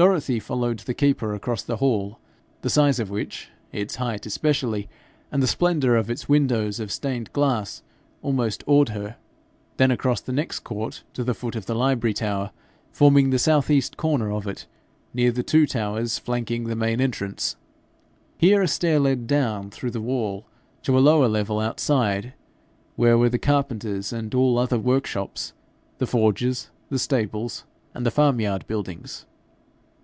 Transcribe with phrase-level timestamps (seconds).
[0.00, 2.20] Dorothy followed the keeper across the hall,
[2.62, 4.88] the size of which, its height especially,
[5.32, 7.82] and the splendour of its windows of stained glass,
[8.22, 9.16] almost awed her;
[9.76, 12.52] then across the next court to the foot of the Library Tower
[12.92, 14.66] forming the south east corner of it,
[15.12, 17.56] near the two towers flanking the main entrance.
[18.36, 20.46] Here a stair led down, through the wall,
[20.84, 22.34] to a lower level outside,
[22.94, 25.54] where were the carpenters' and all other workshops,
[25.98, 27.64] the forges, the stables,
[27.94, 29.24] and the farmyard buildings.